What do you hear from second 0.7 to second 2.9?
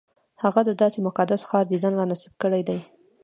داسې مقدس ښار دیدن را نصیب کړی دی.